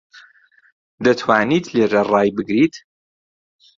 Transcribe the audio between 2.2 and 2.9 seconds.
بگریت؟